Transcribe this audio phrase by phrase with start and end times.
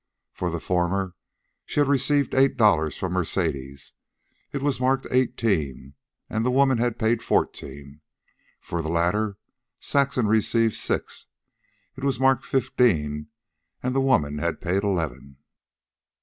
[0.33, 1.13] For the former
[1.63, 3.93] she had received eight dollars from Mercedes,
[4.51, 5.93] it was marked eighteen,
[6.27, 8.01] and the woman had paid fourteen;
[8.59, 9.37] for the latter
[9.79, 11.27] Saxon received six,
[11.95, 13.27] it was marked fifteen,
[13.83, 15.37] and the woman had paid eleven.